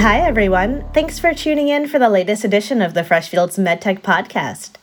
Hi, 0.00 0.20
everyone. 0.20 0.84
Thanks 0.94 1.18
for 1.18 1.34
tuning 1.34 1.66
in 1.66 1.88
for 1.88 1.98
the 1.98 2.08
latest 2.08 2.44
edition 2.44 2.80
of 2.80 2.94
the 2.94 3.02
Freshfields 3.02 3.58
MedTech 3.58 4.00
Podcast. 4.00 4.76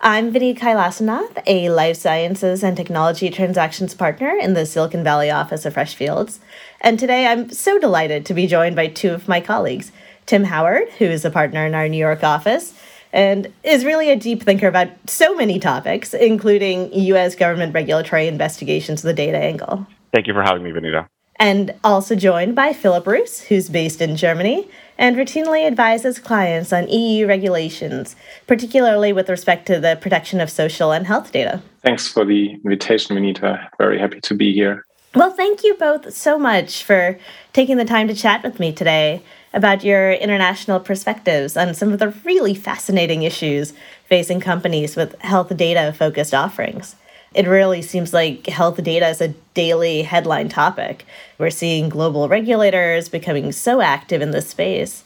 I'm 0.00 0.32
Vinny 0.32 0.56
Kailasanath, 0.56 1.40
a 1.46 1.70
life 1.70 1.96
sciences 1.96 2.64
and 2.64 2.76
technology 2.76 3.30
transactions 3.30 3.94
partner 3.94 4.30
in 4.30 4.54
the 4.54 4.66
Silicon 4.66 5.04
Valley 5.04 5.30
office 5.30 5.66
of 5.66 5.76
Freshfields. 5.76 6.40
And 6.80 6.98
today 6.98 7.28
I'm 7.28 7.48
so 7.50 7.78
delighted 7.78 8.26
to 8.26 8.34
be 8.34 8.48
joined 8.48 8.74
by 8.74 8.88
two 8.88 9.12
of 9.12 9.28
my 9.28 9.40
colleagues 9.40 9.92
Tim 10.26 10.42
Howard, 10.42 10.88
who 10.98 11.04
is 11.04 11.24
a 11.24 11.30
partner 11.30 11.64
in 11.64 11.76
our 11.76 11.88
New 11.88 11.96
York 11.96 12.24
office 12.24 12.74
and 13.12 13.52
is 13.62 13.84
really 13.84 14.10
a 14.10 14.16
deep 14.16 14.42
thinker 14.42 14.66
about 14.66 14.88
so 15.06 15.36
many 15.36 15.60
topics, 15.60 16.12
including 16.12 16.92
U.S. 16.92 17.36
government 17.36 17.72
regulatory 17.72 18.26
investigations 18.26 19.04
of 19.04 19.06
the 19.06 19.14
data 19.14 19.38
angle. 19.38 19.86
Thank 20.12 20.26
you 20.26 20.34
for 20.34 20.42
having 20.42 20.64
me, 20.64 20.72
Vinita. 20.72 21.06
And 21.38 21.74
also 21.84 22.14
joined 22.16 22.54
by 22.54 22.72
Philipp 22.72 23.06
Roos, 23.06 23.42
who's 23.42 23.68
based 23.68 24.00
in 24.00 24.16
Germany 24.16 24.68
and 24.98 25.16
routinely 25.16 25.66
advises 25.66 26.18
clients 26.18 26.72
on 26.72 26.88
EU 26.88 27.26
regulations, 27.26 28.16
particularly 28.46 29.12
with 29.12 29.28
respect 29.28 29.66
to 29.66 29.78
the 29.78 29.98
protection 30.00 30.40
of 30.40 30.50
social 30.50 30.92
and 30.92 31.06
health 31.06 31.32
data. 31.32 31.62
Thanks 31.82 32.08
for 32.08 32.24
the 32.24 32.52
invitation, 32.64 33.16
Vinita. 33.16 33.68
Very 33.78 33.98
happy 33.98 34.20
to 34.22 34.34
be 34.34 34.52
here. 34.52 34.84
Well, 35.14 35.30
thank 35.30 35.64
you 35.64 35.74
both 35.74 36.12
so 36.14 36.38
much 36.38 36.84
for 36.84 37.18
taking 37.52 37.76
the 37.78 37.84
time 37.84 38.08
to 38.08 38.14
chat 38.14 38.42
with 38.42 38.60
me 38.60 38.72
today 38.72 39.22
about 39.54 39.82
your 39.82 40.12
international 40.12 40.78
perspectives 40.78 41.56
on 41.56 41.72
some 41.72 41.92
of 41.92 41.98
the 41.98 42.08
really 42.24 42.54
fascinating 42.54 43.22
issues 43.22 43.72
facing 44.06 44.40
companies 44.40 44.94
with 44.94 45.18
health 45.22 45.56
data 45.56 45.94
focused 45.96 46.34
offerings 46.34 46.96
it 47.36 47.46
really 47.46 47.82
seems 47.82 48.14
like 48.14 48.46
health 48.46 48.82
data 48.82 49.06
is 49.08 49.20
a 49.20 49.34
daily 49.52 50.02
headline 50.02 50.48
topic. 50.48 51.04
We're 51.36 51.50
seeing 51.50 51.90
global 51.90 52.30
regulators 52.30 53.10
becoming 53.10 53.52
so 53.52 53.82
active 53.82 54.22
in 54.22 54.30
this 54.30 54.48
space. 54.48 55.04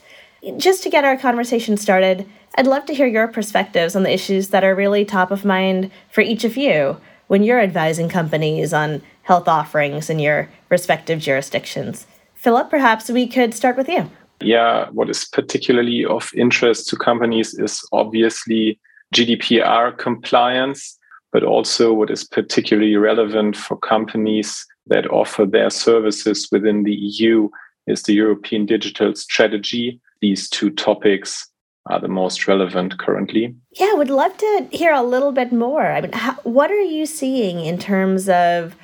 Just 0.56 0.84
to 0.84 0.91
get 0.91 1.05
our 1.05 1.17
conversation 1.17 1.77
started, 1.77 2.28
I'd 2.55 2.69
love 2.69 2.86
to 2.86 2.95
hear 2.95 3.08
your 3.08 3.27
perspectives 3.27 3.97
on 3.97 4.05
the 4.05 4.14
issues 4.14 4.48
that 4.51 4.62
are 4.62 4.77
really 4.77 5.05
top 5.05 5.33
of 5.33 5.45
mind 5.45 5.91
for 6.12 6.20
each 6.20 6.45
of 6.45 6.56
you 6.56 6.98
when 7.27 7.42
you're 7.42 7.61
advising 7.61 8.08
companies 8.08 8.73
on 8.73 9.03
health 9.23 9.48
offerings 9.48 10.08
in 10.08 10.20
your 10.20 10.48
respective 10.69 11.19
jurisdictions. 11.19 12.06
Philipp, 12.36 12.70
perhaps 12.70 13.11
we 13.11 13.27
could 13.27 13.55
start 13.55 13.77
with 13.77 13.89
you. 13.89 14.08
Yeah, 14.41 14.89
what 14.91 15.11
is 15.11 15.25
particularly 15.25 16.05
of 16.05 16.31
interest 16.36 16.89
to 16.91 16.97
companies 16.97 17.55
is 17.55 17.84
obviously 17.92 18.78
GDPR 19.14 19.98
compliance 19.98 20.97
but 21.33 21.45
also 21.45 21.92
what 21.92 22.11
is 22.11 22.25
particularly 22.25 22.97
relevant 22.97 23.56
for 23.56 23.77
companies 23.77 24.67
that 24.86 25.11
offer 25.11 25.47
their 25.47 25.70
services 25.70 26.48
within 26.50 26.83
the 26.83 26.95
EU 26.95 27.48
is 27.86 28.03
the 28.03 28.14
European 28.14 28.67
Digital 28.67 29.14
Strategy. 29.14 30.01
These 30.20 30.48
two 30.48 30.70
topics 30.70 31.48
are 31.86 32.01
the 32.01 32.08
most 32.08 32.47
relevant 32.47 32.98
currently. 32.98 33.55
Yeah, 33.73 33.91
I 33.91 33.95
would 33.95 34.11
love 34.11 34.36
to 34.36 34.69
hear 34.70 34.92
a 34.92 35.03
little 35.03 35.33
bit 35.33 35.53
more. 35.53 35.86
I 35.86 36.01
mean, 36.01 36.12
how, 36.12 36.34
what 36.42 36.70
are 36.70 36.81
you 36.81 37.06
seeing 37.06 37.64
in 37.64 37.78
terms 37.78 38.28
of 38.28 38.77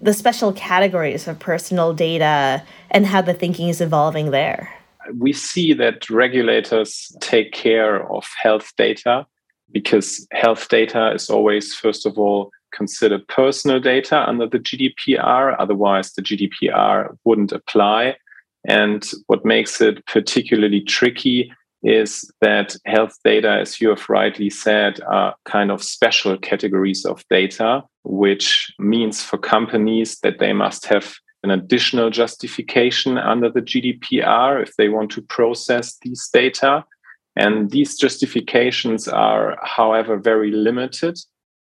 the 0.00 0.12
special 0.12 0.52
categories 0.52 1.28
of 1.28 1.38
personal 1.38 1.94
data 1.94 2.62
and 2.90 3.06
how 3.06 3.22
the 3.22 3.32
thinking 3.32 3.68
is 3.68 3.80
evolving 3.80 4.32
there? 4.32 4.70
We 5.16 5.32
see 5.32 5.72
that 5.74 6.10
regulators 6.10 7.14
take 7.20 7.52
care 7.52 8.06
of 8.12 8.26
health 8.40 8.72
data 8.76 9.26
because 9.72 10.26
health 10.32 10.68
data 10.68 11.12
is 11.12 11.30
always, 11.30 11.74
first 11.74 12.06
of 12.06 12.18
all, 12.18 12.50
considered 12.72 13.26
personal 13.28 13.80
data 13.80 14.28
under 14.28 14.46
the 14.46 14.58
GDPR. 14.58 15.56
Otherwise, 15.58 16.12
the 16.12 16.22
GDPR 16.22 17.16
wouldn't 17.24 17.52
apply. 17.52 18.16
And 18.66 19.08
what 19.26 19.44
makes 19.44 19.80
it 19.80 20.04
particularly 20.06 20.80
tricky 20.80 21.52
is 21.82 22.30
that 22.40 22.76
health 22.86 23.18
data, 23.24 23.58
as 23.60 23.80
you 23.80 23.88
have 23.88 24.08
rightly 24.08 24.50
said, 24.50 25.00
are 25.02 25.34
kind 25.44 25.70
of 25.70 25.82
special 25.82 26.38
categories 26.38 27.04
of 27.04 27.24
data, 27.28 27.82
which 28.04 28.72
means 28.78 29.22
for 29.22 29.36
companies 29.36 30.20
that 30.20 30.38
they 30.38 30.52
must 30.52 30.86
have 30.86 31.14
an 31.42 31.50
additional 31.50 32.08
justification 32.08 33.18
under 33.18 33.50
the 33.50 33.62
GDPR 33.62 34.62
if 34.62 34.76
they 34.76 34.88
want 34.88 35.10
to 35.12 35.22
process 35.22 35.98
these 36.02 36.28
data. 36.32 36.84
And 37.36 37.70
these 37.70 37.96
justifications 37.96 39.08
are, 39.08 39.58
however, 39.62 40.18
very 40.18 40.50
limited 40.50 41.18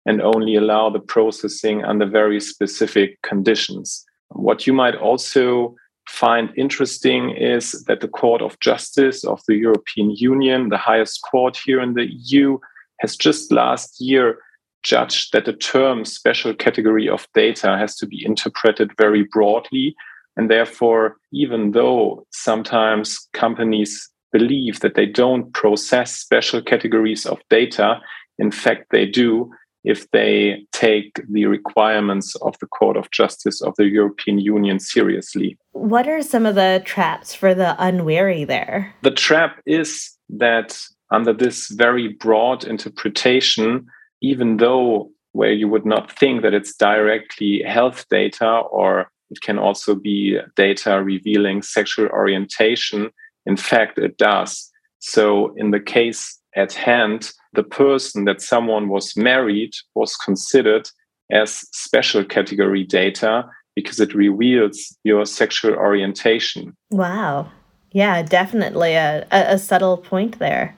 and 0.06 0.20
only 0.20 0.56
allow 0.56 0.90
the 0.90 1.00
processing 1.00 1.84
under 1.84 2.06
very 2.06 2.40
specific 2.40 3.20
conditions. 3.22 4.04
What 4.30 4.66
you 4.66 4.72
might 4.72 4.96
also 4.96 5.76
find 6.08 6.50
interesting 6.56 7.30
is 7.30 7.84
that 7.84 8.00
the 8.00 8.08
Court 8.08 8.42
of 8.42 8.58
Justice 8.60 9.24
of 9.24 9.40
the 9.46 9.56
European 9.56 10.10
Union, 10.10 10.68
the 10.68 10.76
highest 10.76 11.22
court 11.22 11.56
here 11.56 11.80
in 11.80 11.94
the 11.94 12.10
EU, 12.10 12.58
has 13.00 13.16
just 13.16 13.52
last 13.52 14.00
year 14.00 14.38
judged 14.82 15.32
that 15.32 15.44
the 15.44 15.52
term 15.52 16.04
special 16.04 16.54
category 16.54 17.08
of 17.08 17.28
data 17.34 17.76
has 17.76 17.96
to 17.96 18.06
be 18.06 18.24
interpreted 18.24 18.90
very 18.98 19.22
broadly. 19.22 19.94
And 20.36 20.50
therefore, 20.50 21.16
even 21.32 21.72
though 21.72 22.26
sometimes 22.30 23.28
companies 23.32 24.08
believe 24.32 24.80
that 24.80 24.94
they 24.94 25.06
don't 25.06 25.52
process 25.52 26.16
special 26.16 26.62
categories 26.62 27.26
of 27.26 27.38
data. 27.48 28.00
In 28.38 28.50
fact, 28.50 28.86
they 28.90 29.06
do 29.06 29.50
if 29.82 30.10
they 30.10 30.66
take 30.72 31.20
the 31.30 31.46
requirements 31.46 32.36
of 32.36 32.58
the 32.60 32.66
Court 32.66 32.96
of 32.96 33.10
Justice 33.10 33.62
of 33.62 33.74
the 33.76 33.86
European 33.86 34.38
Union 34.38 34.78
seriously. 34.78 35.56
What 35.72 36.06
are 36.06 36.22
some 36.22 36.44
of 36.44 36.54
the 36.54 36.82
traps 36.84 37.34
for 37.34 37.54
the 37.54 37.76
unwary 37.82 38.44
there? 38.44 38.94
The 39.02 39.10
trap 39.10 39.60
is 39.66 40.10
that 40.28 40.78
under 41.10 41.32
this 41.32 41.68
very 41.68 42.08
broad 42.08 42.64
interpretation, 42.64 43.86
even 44.20 44.58
though 44.58 45.10
where 45.32 45.52
you 45.52 45.68
would 45.68 45.86
not 45.86 46.12
think 46.12 46.42
that 46.42 46.54
it's 46.54 46.76
directly 46.76 47.62
health 47.62 48.04
data 48.10 48.62
or 48.70 49.10
it 49.30 49.40
can 49.42 49.58
also 49.58 49.94
be 49.94 50.38
data 50.56 51.02
revealing 51.02 51.62
sexual 51.62 52.08
orientation, 52.08 53.10
in 53.46 53.56
fact, 53.56 53.98
it 53.98 54.16
does. 54.18 54.70
So, 54.98 55.54
in 55.56 55.70
the 55.70 55.80
case 55.80 56.38
at 56.54 56.72
hand, 56.72 57.32
the 57.54 57.62
person 57.62 58.24
that 58.26 58.42
someone 58.42 58.88
was 58.88 59.16
married 59.16 59.72
was 59.94 60.16
considered 60.16 60.88
as 61.32 61.64
special 61.72 62.24
category 62.24 62.84
data 62.84 63.44
because 63.74 64.00
it 64.00 64.14
reveals 64.14 64.96
your 65.04 65.24
sexual 65.24 65.74
orientation. 65.74 66.76
Wow. 66.90 67.50
Yeah, 67.92 68.22
definitely 68.22 68.94
a, 68.94 69.26
a, 69.30 69.58
subtle 69.58 69.96
point 69.96 70.38
there. 70.38 70.76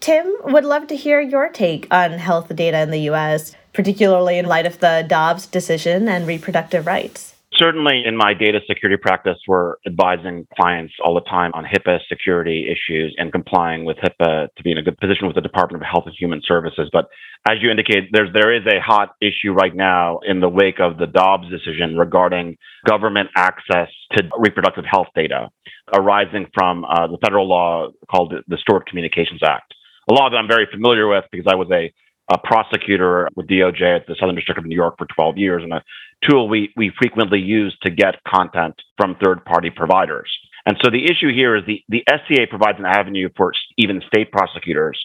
Tim, 0.00 0.36
would 0.44 0.64
love 0.64 0.86
to 0.88 0.96
hear 0.96 1.20
your 1.20 1.48
take 1.48 1.88
on 1.90 2.12
health 2.12 2.54
data 2.54 2.80
in 2.80 2.90
the 2.90 3.10
US, 3.10 3.54
particularly 3.72 4.38
in 4.38 4.46
light 4.46 4.66
of 4.66 4.78
the 4.78 5.04
Dobbs 5.08 5.46
decision 5.46 6.08
and 6.08 6.26
reproductive 6.26 6.86
rights. 6.86 7.33
Certainly, 7.56 8.02
in 8.04 8.16
my 8.16 8.34
data 8.34 8.58
security 8.66 9.00
practice, 9.00 9.38
we're 9.46 9.76
advising 9.86 10.46
clients 10.56 10.92
all 11.04 11.14
the 11.14 11.20
time 11.20 11.52
on 11.54 11.64
HIPAA 11.64 12.00
security 12.08 12.66
issues 12.66 13.14
and 13.16 13.30
complying 13.30 13.84
with 13.84 13.96
HIPAA 13.98 14.48
to 14.56 14.62
be 14.64 14.72
in 14.72 14.78
a 14.78 14.82
good 14.82 14.98
position 14.98 15.28
with 15.28 15.36
the 15.36 15.40
Department 15.40 15.80
of 15.80 15.86
Health 15.88 16.04
and 16.06 16.14
Human 16.18 16.40
Services. 16.44 16.90
But 16.92 17.06
as 17.48 17.58
you 17.60 17.70
indicate, 17.70 18.10
there's 18.10 18.32
there 18.32 18.52
is 18.52 18.66
a 18.66 18.80
hot 18.80 19.14
issue 19.20 19.52
right 19.52 19.74
now 19.74 20.18
in 20.26 20.40
the 20.40 20.48
wake 20.48 20.80
of 20.80 20.98
the 20.98 21.06
Dobbs 21.06 21.48
decision 21.48 21.96
regarding 21.96 22.56
government 22.88 23.28
access 23.36 23.88
to 24.16 24.28
reproductive 24.36 24.84
health 24.90 25.08
data 25.14 25.48
arising 25.94 26.46
from 26.54 26.84
uh, 26.84 27.06
the 27.06 27.18
federal 27.22 27.48
law 27.48 27.88
called 28.10 28.34
the 28.48 28.56
Stored 28.58 28.86
Communications 28.86 29.42
Act. 29.44 29.74
A 30.10 30.14
law 30.14 30.28
that 30.28 30.36
I'm 30.36 30.48
very 30.48 30.66
familiar 30.72 31.06
with 31.06 31.24
because 31.30 31.46
I 31.48 31.54
was 31.54 31.68
a 31.70 31.92
a 32.32 32.38
prosecutor 32.38 33.28
with 33.36 33.48
DOJ 33.48 33.96
at 33.96 34.06
the 34.06 34.16
Southern 34.18 34.34
District 34.34 34.58
of 34.58 34.64
New 34.64 34.74
York 34.74 34.96
for 34.98 35.06
12 35.14 35.36
years, 35.36 35.62
and 35.62 35.72
a 35.72 35.82
tool 36.28 36.48
we, 36.48 36.72
we 36.76 36.90
frequently 36.98 37.40
use 37.40 37.76
to 37.82 37.90
get 37.90 38.22
content 38.26 38.74
from 38.96 39.16
third 39.22 39.44
party 39.44 39.70
providers. 39.70 40.30
And 40.66 40.76
so 40.82 40.90
the 40.90 41.04
issue 41.04 41.32
here 41.34 41.56
is 41.56 41.64
the, 41.66 41.82
the 41.88 42.02
SCA 42.08 42.46
provides 42.48 42.78
an 42.78 42.86
avenue 42.86 43.28
for 43.36 43.52
even 43.76 44.00
state 44.06 44.32
prosecutors 44.32 44.98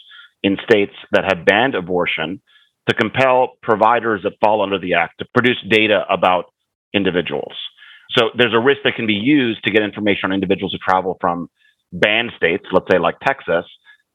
in 0.44 0.58
states 0.64 0.94
that 1.12 1.26
have 1.26 1.46
banned 1.46 1.76
abortion 1.76 2.42
to 2.88 2.96
compel 2.96 3.58
providers 3.62 4.22
that 4.24 4.34
fall 4.42 4.64
under 4.64 4.80
the 4.80 4.94
act 4.94 5.20
to 5.20 5.26
produce 5.34 5.58
data 5.70 6.06
about 6.10 6.46
individuals. 6.94 7.54
So 8.18 8.30
there's 8.38 8.54
a 8.54 8.60
risk 8.60 8.80
that 8.86 8.96
can 8.96 9.06
be 9.06 9.14
used 9.14 9.64
to 9.66 9.72
get 9.72 9.84
information 9.84 10.32
on 10.32 10.34
individuals 10.34 10.72
who 10.72 10.80
travel 10.80 11.18
from 11.20 11.50
banned 11.92 12.32
states, 12.38 12.66
let's 12.72 12.88
say 12.92 12.98
like 12.98 13.20
Texas, 13.20 13.66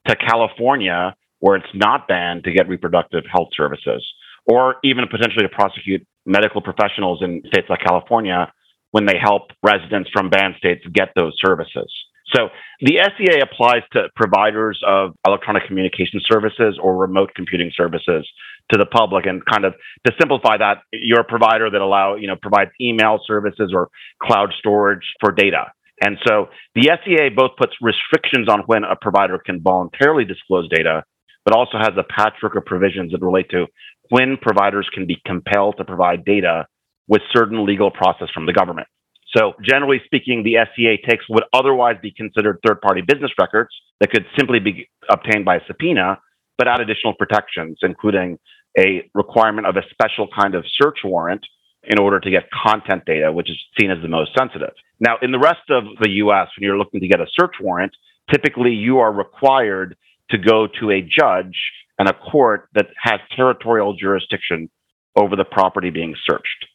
to 0.08 0.16
California 0.16 1.14
where 1.44 1.56
it's 1.56 1.74
not 1.74 2.08
banned 2.08 2.42
to 2.42 2.50
get 2.50 2.66
reproductive 2.70 3.22
health 3.30 3.48
services, 3.52 4.02
or 4.46 4.76
even 4.82 5.04
potentially 5.10 5.42
to 5.42 5.54
prosecute 5.54 6.00
medical 6.24 6.62
professionals 6.62 7.20
in 7.20 7.42
states 7.48 7.66
like 7.68 7.80
California 7.80 8.50
when 8.92 9.04
they 9.04 9.18
help 9.20 9.42
residents 9.62 10.08
from 10.10 10.30
banned 10.30 10.54
states 10.56 10.82
get 10.94 11.08
those 11.14 11.34
services. 11.44 11.92
So 12.34 12.48
the 12.80 12.94
SCA 12.96 13.42
applies 13.42 13.82
to 13.92 14.08
providers 14.16 14.80
of 14.86 15.10
electronic 15.26 15.66
communication 15.66 16.22
services 16.24 16.78
or 16.82 16.96
remote 16.96 17.32
computing 17.36 17.70
services 17.76 18.26
to 18.72 18.78
the 18.78 18.86
public 18.86 19.26
and 19.26 19.44
kind 19.44 19.66
of 19.66 19.74
to 20.06 20.14
simplify 20.18 20.56
that 20.56 20.78
you're 20.92 21.20
a 21.20 21.24
provider 21.24 21.68
that 21.68 21.82
allow 21.82 22.14
you 22.14 22.26
know 22.26 22.36
provides 22.40 22.70
email 22.80 23.20
services 23.26 23.70
or 23.74 23.90
cloud 24.22 24.48
storage 24.58 25.04
for 25.20 25.30
data 25.30 25.66
And 26.00 26.16
so 26.26 26.48
the 26.74 26.88
SCA 26.88 27.28
both 27.36 27.52
puts 27.58 27.74
restrictions 27.82 28.48
on 28.48 28.60
when 28.66 28.82
a 28.84 28.96
provider 28.96 29.38
can 29.38 29.60
voluntarily 29.60 30.24
disclose 30.24 30.68
data, 30.68 31.04
but 31.44 31.54
also 31.54 31.78
has 31.78 31.92
a 31.96 32.04
patchwork 32.04 32.56
of 32.56 32.64
provisions 32.64 33.12
that 33.12 33.20
relate 33.20 33.50
to 33.50 33.66
when 34.10 34.36
providers 34.40 34.88
can 34.92 35.06
be 35.06 35.20
compelled 35.26 35.76
to 35.78 35.84
provide 35.84 36.24
data 36.24 36.66
with 37.08 37.22
certain 37.32 37.66
legal 37.66 37.90
process 37.90 38.28
from 38.32 38.46
the 38.46 38.52
government. 38.52 38.88
So, 39.36 39.52
generally 39.62 40.00
speaking, 40.04 40.44
the 40.44 40.56
SCA 40.64 40.96
takes 41.08 41.28
what 41.28 41.44
would 41.52 41.60
otherwise 41.60 41.96
be 42.00 42.12
considered 42.12 42.60
third 42.64 42.80
party 42.80 43.00
business 43.00 43.32
records 43.38 43.70
that 44.00 44.10
could 44.10 44.24
simply 44.38 44.60
be 44.60 44.88
obtained 45.10 45.44
by 45.44 45.56
a 45.56 45.60
subpoena, 45.66 46.18
but 46.56 46.68
add 46.68 46.80
additional 46.80 47.14
protections, 47.14 47.78
including 47.82 48.38
a 48.78 49.10
requirement 49.14 49.66
of 49.66 49.76
a 49.76 49.82
special 49.90 50.28
kind 50.36 50.54
of 50.54 50.64
search 50.80 50.98
warrant 51.04 51.44
in 51.84 51.98
order 51.98 52.20
to 52.20 52.30
get 52.30 52.44
content 52.50 53.04
data, 53.06 53.30
which 53.32 53.50
is 53.50 53.58
seen 53.78 53.90
as 53.90 53.98
the 54.02 54.08
most 54.08 54.30
sensitive. 54.38 54.72
Now, 55.00 55.16
in 55.20 55.32
the 55.32 55.38
rest 55.38 55.68
of 55.68 55.84
the 56.00 56.10
US, 56.10 56.48
when 56.56 56.66
you're 56.66 56.78
looking 56.78 57.00
to 57.00 57.08
get 57.08 57.20
a 57.20 57.26
search 57.38 57.56
warrant, 57.60 57.92
typically 58.30 58.70
you 58.70 58.98
are 58.98 59.12
required 59.12 59.96
to 60.30 60.38
go 60.38 60.66
to 60.80 60.90
a 60.90 61.00
judge 61.00 61.56
and 61.98 62.08
a 62.08 62.14
court 62.14 62.68
that 62.74 62.86
has 63.02 63.20
territorial 63.36 63.94
jurisdiction 63.94 64.68
over 65.16 65.36
the 65.36 65.44
property 65.44 65.90
being 65.90 66.14
searched. 66.28 66.66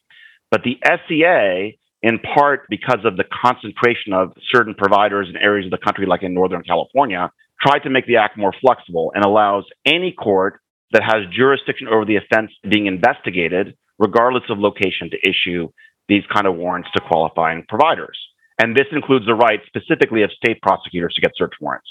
But 0.50 0.62
the 0.64 0.78
SCA, 0.84 1.76
in 2.02 2.18
part 2.18 2.66
because 2.70 3.04
of 3.04 3.16
the 3.16 3.24
concentration 3.24 4.12
of 4.12 4.32
certain 4.50 4.74
providers 4.74 5.28
in 5.28 5.36
areas 5.36 5.66
of 5.66 5.70
the 5.70 5.84
country, 5.84 6.06
like 6.06 6.22
in 6.22 6.34
Northern 6.34 6.62
California, 6.62 7.30
tried 7.60 7.80
to 7.80 7.90
make 7.90 8.06
the 8.06 8.16
act 8.16 8.38
more 8.38 8.54
flexible 8.60 9.12
and 9.14 9.24
allows 9.24 9.64
any 9.84 10.12
court 10.12 10.60
that 10.92 11.02
has 11.02 11.32
jurisdiction 11.32 11.88
over 11.88 12.04
the 12.04 12.16
offense 12.16 12.50
being 12.68 12.86
investigated, 12.86 13.76
regardless 13.98 14.44
of 14.48 14.58
location, 14.58 15.10
to 15.10 15.28
issue 15.28 15.68
these 16.08 16.24
kind 16.32 16.46
of 16.46 16.56
warrants 16.56 16.88
to 16.96 17.00
qualifying 17.00 17.64
providers. 17.68 18.18
And 18.60 18.74
this 18.74 18.86
includes 18.92 19.26
the 19.26 19.34
right 19.34 19.60
specifically 19.66 20.22
of 20.22 20.32
state 20.32 20.60
prosecutors 20.60 21.14
to 21.14 21.20
get 21.20 21.30
search 21.36 21.52
warrants. 21.60 21.88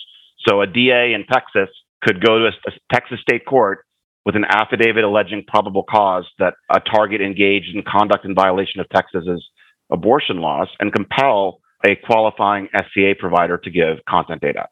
So 0.48 0.62
a 0.62 0.68
DA 0.68 1.14
in 1.14 1.26
Texas 1.32 1.70
could 2.02 2.24
go 2.24 2.40
to 2.40 2.46
a, 2.46 2.70
a 2.70 2.72
Texas 2.94 3.20
state 3.22 3.46
court 3.46 3.86
with 4.26 4.36
an 4.36 4.46
affidavit 4.46 5.04
alleging 5.04 5.44
probable 5.48 5.84
cause 5.90 6.26
that 6.40 6.54
a 6.70 6.80
target 6.80 7.22
engaged 7.22 7.76
in 7.76 7.84
conduct 7.84 8.26
in 8.26 8.36
violation 8.36 8.80
of 8.80 8.88
Texas's 8.90 9.46
abortion 9.92 10.38
laws 10.38 10.68
and 10.80 10.94
compel 10.94 11.60
a 11.86 11.96
qualifying 12.06 12.68
SCA 12.76 13.14
provider 13.18 13.58
to 13.58 13.70
give 13.70 13.98
content 14.08 14.42
data. 14.42 14.68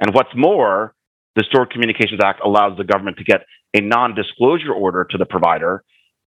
And 0.00 0.14
what's 0.14 0.30
more, 0.34 0.94
the 1.34 1.44
Stored 1.48 1.70
Communications 1.70 2.20
Act 2.24 2.40
allows 2.44 2.76
the 2.78 2.84
government 2.84 3.18
to 3.18 3.24
get 3.24 3.42
a 3.74 3.80
non 3.80 4.14
disclosure 4.14 4.72
order 4.72 5.06
to 5.10 5.18
the 5.18 5.26
provider 5.26 5.84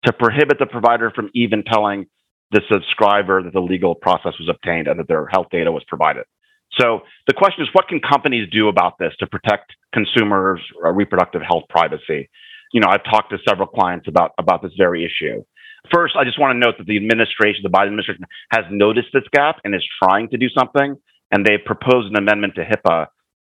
to 0.04 0.12
prohibit 0.12 0.58
the 0.58 0.66
provider 0.66 1.10
from 1.10 1.30
even 1.34 1.62
telling 1.64 2.06
the 2.50 2.60
subscriber 2.70 3.42
that 3.42 3.52
the 3.52 3.60
legal 3.60 3.94
process 3.94 4.34
was 4.38 4.48
obtained 4.48 4.86
and 4.86 5.00
that 5.00 5.08
their 5.08 5.26
health 5.26 5.46
data 5.50 5.72
was 5.72 5.82
provided. 5.88 6.24
So 6.80 7.00
the 7.26 7.34
question 7.34 7.62
is, 7.62 7.68
what 7.72 7.88
can 7.88 8.00
companies 8.00 8.48
do 8.50 8.68
about 8.68 8.98
this 8.98 9.12
to 9.20 9.26
protect 9.26 9.72
consumers' 9.94 10.60
uh, 10.84 10.90
reproductive 10.92 11.42
health 11.42 11.64
privacy? 11.68 12.28
You 12.72 12.80
know, 12.80 12.88
I've 12.88 13.04
talked 13.04 13.30
to 13.30 13.38
several 13.48 13.68
clients 13.68 14.08
about 14.08 14.32
about 14.38 14.62
this 14.62 14.72
very 14.76 15.04
issue. 15.04 15.42
First, 15.92 16.16
I 16.16 16.24
just 16.24 16.38
want 16.38 16.54
to 16.54 16.58
note 16.58 16.74
that 16.78 16.86
the 16.86 16.96
administration, 16.96 17.62
the 17.62 17.70
Biden 17.70 17.86
administration, 17.86 18.24
has 18.50 18.64
noticed 18.70 19.08
this 19.12 19.22
gap 19.32 19.60
and 19.64 19.74
is 19.74 19.86
trying 20.02 20.28
to 20.30 20.36
do 20.36 20.48
something. 20.48 20.96
And 21.30 21.44
they 21.44 21.58
proposed 21.58 22.08
an 22.08 22.16
amendment 22.16 22.54
to 22.56 22.64
HIPAA 22.64 23.06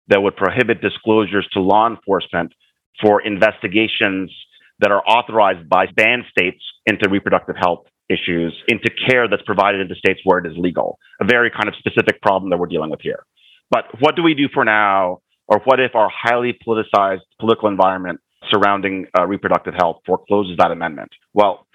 that 0.07 0.21
would 0.21 0.35
prohibit 0.35 0.81
disclosures 0.81 1.47
to 1.53 1.59
law 1.59 1.87
enforcement 1.87 2.53
for 3.01 3.21
investigations 3.21 4.33
that 4.79 4.91
are 4.91 5.03
authorized 5.05 5.67
by 5.69 5.85
banned 5.95 6.23
states 6.29 6.63
into 6.85 7.09
reproductive 7.09 7.55
health 7.55 7.85
issues 8.09 8.53
into 8.67 8.89
care 9.07 9.27
that's 9.27 9.43
provided 9.43 9.81
into 9.81 9.95
states 9.95 10.21
where 10.23 10.39
it 10.39 10.45
is 10.45 10.53
legal. 10.57 10.97
A 11.21 11.25
very 11.25 11.51
kind 11.51 11.67
of 11.67 11.75
specific 11.75 12.21
problem 12.21 12.49
that 12.49 12.57
we're 12.57 12.67
dealing 12.67 12.89
with 12.89 13.01
here. 13.01 13.25
But 13.69 13.85
what 13.99 14.15
do 14.15 14.23
we 14.23 14.33
do 14.33 14.47
for 14.53 14.63
now? 14.63 15.19
Or 15.47 15.61
what 15.63 15.79
if 15.79 15.95
our 15.95 16.09
highly 16.13 16.57
politicized 16.65 17.21
political 17.39 17.69
environment 17.69 18.19
surrounding 18.49 19.07
uh, 19.17 19.25
reproductive 19.25 19.73
health 19.77 20.01
forecloses 20.05 20.57
that 20.57 20.71
amendment? 20.71 21.09
Well, 21.33 21.67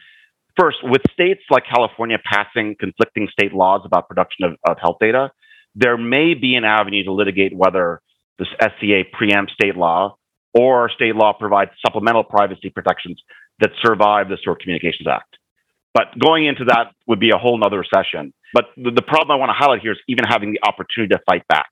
first, 0.58 0.78
with 0.82 1.02
states 1.12 1.42
like 1.50 1.64
California 1.72 2.18
passing 2.24 2.76
conflicting 2.78 3.28
state 3.32 3.52
laws 3.52 3.82
about 3.84 4.08
production 4.08 4.44
of, 4.44 4.52
of 4.68 4.76
health 4.80 4.96
data, 5.00 5.30
there 5.74 5.96
may 5.96 6.34
be 6.34 6.54
an 6.54 6.64
avenue 6.64 7.04
to 7.04 7.12
litigate 7.12 7.56
whether 7.56 8.00
this 8.38 8.48
SCA 8.60 9.04
preempts 9.18 9.50
state 9.50 9.76
law 9.76 10.16
or 10.54 10.90
state 10.90 11.16
law 11.16 11.32
provides 11.32 11.70
supplemental 11.86 12.24
privacy 12.24 12.70
protections 12.70 13.20
that 13.60 13.70
survive 13.82 14.28
the 14.28 14.36
Stored 14.40 14.60
Communications 14.60 15.06
Act. 15.08 15.38
But 15.94 16.18
going 16.18 16.46
into 16.46 16.64
that 16.66 16.92
would 17.06 17.20
be 17.20 17.30
a 17.30 17.38
whole 17.38 17.58
nother 17.58 17.84
session. 17.84 18.32
But 18.54 18.66
the, 18.76 18.90
the 18.90 19.02
problem 19.02 19.34
I 19.34 19.38
want 19.38 19.50
to 19.50 19.54
highlight 19.54 19.82
here 19.82 19.92
is 19.92 19.98
even 20.08 20.24
having 20.26 20.52
the 20.52 20.60
opportunity 20.66 21.14
to 21.14 21.20
fight 21.26 21.46
back, 21.48 21.68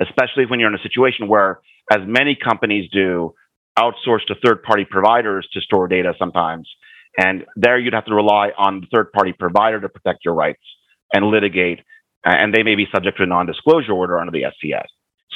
especially 0.00 0.46
when 0.46 0.60
you're 0.60 0.70
in 0.70 0.74
a 0.74 0.82
situation 0.82 1.28
where, 1.28 1.60
as 1.90 2.00
many 2.06 2.36
companies 2.36 2.90
do, 2.92 3.34
outsource 3.78 4.24
to 4.26 4.34
third 4.44 4.62
party 4.62 4.84
providers 4.88 5.48
to 5.52 5.60
store 5.60 5.88
data 5.88 6.12
sometimes. 6.18 6.68
And 7.18 7.44
there 7.56 7.78
you'd 7.78 7.94
have 7.94 8.04
to 8.06 8.14
rely 8.14 8.50
on 8.58 8.80
the 8.80 8.86
third 8.92 9.12
party 9.12 9.32
provider 9.32 9.80
to 9.80 9.88
protect 9.88 10.24
your 10.24 10.34
rights 10.34 10.62
and 11.12 11.26
litigate. 11.26 11.80
And 12.24 12.54
they 12.54 12.62
may 12.62 12.74
be 12.74 12.86
subject 12.92 13.16
to 13.18 13.22
a 13.22 13.26
non 13.26 13.46
disclosure 13.46 13.92
order 13.92 14.18
under 14.18 14.32
the 14.32 14.44
SCA. 14.56 14.84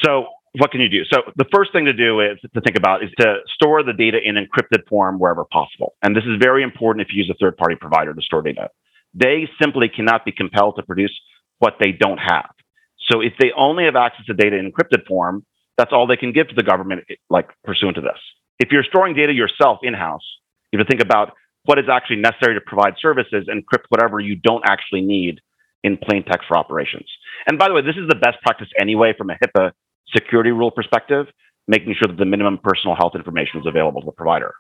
So 0.05 0.27
what 0.59 0.71
can 0.71 0.81
you 0.81 0.89
do? 0.89 1.03
So 1.11 1.23
the 1.37 1.47
first 1.53 1.73
thing 1.73 1.87
to 1.87 1.93
do 1.93 2.21
is 2.21 2.39
to 2.55 2.61
think 2.61 2.77
about 2.77 3.03
is 3.03 3.11
to 3.19 3.37
store 3.55 3.83
the 3.83 3.93
data 3.93 4.19
in 4.23 4.35
encrypted 4.35 4.87
form 4.89 5.19
wherever 5.19 5.45
possible. 5.45 5.95
And 6.03 6.15
this 6.15 6.25
is 6.25 6.37
very 6.41 6.63
important 6.63 7.07
if 7.07 7.13
you 7.13 7.23
use 7.23 7.31
a 7.31 7.39
third 7.41 7.57
party 7.57 7.75
provider 7.75 8.13
to 8.13 8.23
store 8.23 8.43
data. 8.43 8.69
They 9.15 9.49
simply 9.61 9.89
cannot 9.89 10.25
be 10.25 10.33
compelled 10.33 10.77
to 10.77 10.83
produce 10.83 11.13
what 11.59 11.75
they 11.81 11.93
don't 11.93 12.19
have. 12.19 12.51
So 13.11 13.21
if 13.21 13.33
they 13.41 13.51
only 13.57 13.85
have 13.85 13.97
access 13.97 14.27
to 14.27 14.35
data 14.35 14.57
in 14.57 14.71
encrypted 14.71 15.07
form, 15.07 15.45
that's 15.79 15.93
all 15.93 16.07
they 16.07 16.17
can 16.17 16.33
give 16.33 16.49
to 16.49 16.55
the 16.55 16.63
government, 16.63 17.05
like 17.31 17.49
pursuant 17.65 17.97
to 17.97 18.03
this. 18.03 18.19
If 18.59 18.71
you're 18.71 18.85
storing 18.85 19.15
data 19.15 19.33
yourself 19.33 19.79
in 19.83 19.95
house, 19.95 20.25
you 20.71 20.79
have 20.79 20.87
to 20.87 20.91
think 20.91 21.03
about 21.03 21.33
what 21.65 21.79
is 21.79 21.87
actually 21.91 22.17
necessary 22.17 22.55
to 22.55 22.61
provide 22.61 22.95
services, 23.01 23.49
encrypt 23.49 23.85
whatever 23.89 24.21
you 24.21 24.37
don't 24.37 24.65
actually 24.67 25.01
need 25.01 25.41
in 25.83 25.97
plain 25.97 26.25
text 26.25 26.47
for 26.49 26.59
operations. 26.59 27.07
And 27.49 27.59
by 27.59 27.69
the 27.69 27.75
way, 27.75 27.83
this 27.83 27.97
is 27.97 28.09
the 28.09 28.17
best 28.17 28.37
practice 28.43 28.69
anyway 28.79 29.15
from 29.17 29.31
a 29.31 29.35
HIPAA 29.35 29.73
security 30.15 30.51
rule 30.51 30.71
perspective, 30.71 31.27
making 31.69 31.95
sure 31.95 32.09
that 32.09 32.19
the 32.19 32.25
minimum 32.25 32.59
personal 32.63 32.97
health 32.97 33.13
information 33.15 33.61
is 33.61 33.67
available 33.67 34.01
to 34.01 34.07
the 34.07 34.13
provider. 34.13 34.53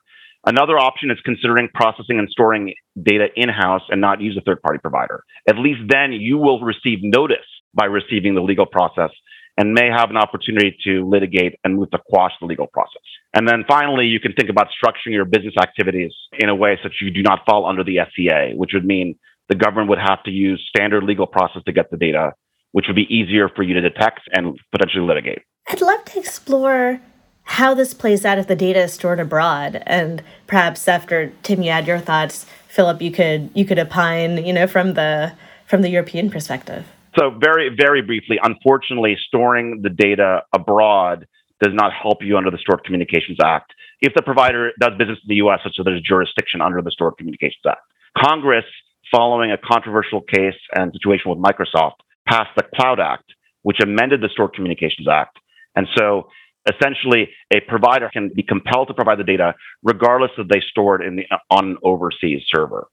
Another 0.44 0.76
option 0.76 1.10
is 1.10 1.18
considering 1.24 1.68
processing 1.72 2.18
and 2.18 2.28
storing 2.28 2.74
data 3.00 3.28
in 3.36 3.48
house 3.48 3.82
and 3.90 4.00
not 4.00 4.20
use 4.20 4.36
a 4.36 4.40
third 4.40 4.60
party 4.60 4.78
provider. 4.80 5.22
At 5.48 5.56
least 5.56 5.80
then 5.88 6.12
you 6.12 6.36
will 6.36 6.60
receive 6.60 6.98
notice 7.02 7.46
by 7.74 7.86
receiving 7.86 8.34
the 8.34 8.40
legal 8.40 8.66
process 8.66 9.10
and 9.56 9.72
may 9.72 9.88
have 9.88 10.10
an 10.10 10.16
opportunity 10.16 10.76
to 10.84 11.08
litigate 11.08 11.54
and 11.62 11.76
move 11.76 11.90
to 11.90 11.98
quash 12.08 12.32
the 12.40 12.46
legal 12.46 12.66
process. 12.66 13.02
And 13.34 13.46
then 13.46 13.64
finally, 13.68 14.06
you 14.06 14.18
can 14.18 14.32
think 14.32 14.50
about 14.50 14.68
structuring 14.68 15.12
your 15.12 15.24
business 15.24 15.54
activities 15.60 16.12
in 16.38 16.48
a 16.48 16.54
way 16.54 16.78
such 16.82 16.96
you 17.00 17.10
do 17.10 17.22
not 17.22 17.44
fall 17.46 17.66
under 17.66 17.84
the 17.84 17.98
SCA, 18.10 18.52
which 18.56 18.70
would 18.74 18.84
mean 18.84 19.14
the 19.48 19.54
government 19.54 19.90
would 19.90 19.98
have 19.98 20.22
to 20.24 20.30
use 20.30 20.64
standard 20.74 21.04
legal 21.04 21.26
process 21.26 21.62
to 21.66 21.72
get 21.72 21.90
the 21.90 21.96
data 21.96 22.32
which 22.72 22.86
would 22.86 22.96
be 22.96 23.12
easier 23.14 23.48
for 23.48 23.62
you 23.62 23.74
to 23.74 23.80
detect 23.80 24.20
and 24.32 24.58
potentially 24.72 25.06
litigate. 25.06 25.42
I'd 25.68 25.80
love 25.80 26.04
to 26.06 26.18
explore 26.18 27.00
how 27.44 27.74
this 27.74 27.94
plays 27.94 28.24
out 28.24 28.38
if 28.38 28.46
the 28.46 28.56
data 28.56 28.80
is 28.80 28.92
stored 28.92 29.20
abroad, 29.20 29.82
and 29.86 30.22
perhaps 30.46 30.86
after 30.88 31.32
Tim, 31.42 31.62
you 31.62 31.70
add 31.70 31.86
your 31.86 31.98
thoughts, 31.98 32.46
Philipp, 32.68 33.02
you 33.02 33.10
could 33.10 33.50
you 33.54 33.64
could 33.64 33.78
opine, 33.78 34.44
you 34.44 34.52
know, 34.52 34.66
from 34.66 34.94
the 34.94 35.32
from 35.66 35.82
the 35.82 35.88
European 35.88 36.30
perspective. 36.30 36.86
So 37.18 37.30
very 37.30 37.68
very 37.68 38.02
briefly, 38.02 38.38
unfortunately, 38.42 39.16
storing 39.26 39.82
the 39.82 39.90
data 39.90 40.42
abroad 40.52 41.26
does 41.60 41.74
not 41.74 41.92
help 41.92 42.18
you 42.22 42.36
under 42.36 42.50
the 42.50 42.58
Stored 42.58 42.82
Communications 42.84 43.38
Act. 43.42 43.72
If 44.00 44.14
the 44.14 44.22
provider 44.22 44.72
does 44.80 44.92
business 44.98 45.18
in 45.22 45.28
the 45.28 45.36
U.S., 45.36 45.60
such 45.62 45.76
as 45.78 45.84
there's 45.84 46.02
jurisdiction 46.02 46.60
under 46.60 46.82
the 46.82 46.90
Stored 46.90 47.16
Communications 47.18 47.62
Act, 47.68 47.80
Congress, 48.18 48.64
following 49.12 49.52
a 49.52 49.58
controversial 49.58 50.22
case 50.22 50.58
and 50.74 50.92
situation 50.92 51.30
with 51.30 51.38
Microsoft, 51.38 52.02
passed 52.28 52.50
the 52.56 52.64
Cloud 52.74 53.00
Act, 53.00 53.24
which 53.62 53.80
amended 53.80 54.20
the 54.20 54.28
Stored 54.28 54.54
Communications 54.54 55.08
Act. 55.08 55.38
And 55.76 55.86
so 55.96 56.28
essentially 56.72 57.30
a 57.52 57.60
provider 57.60 58.08
can 58.12 58.30
be 58.34 58.42
compelled 58.42 58.88
to 58.88 58.94
provide 58.94 59.18
the 59.18 59.24
data 59.24 59.54
regardless 59.82 60.30
of 60.38 60.48
they 60.48 60.60
store 60.60 61.00
it 61.00 61.06
in 61.06 61.16
the, 61.16 61.26
on 61.50 61.70
an 61.70 61.76
overseas 61.82 62.42
server. 62.46 62.86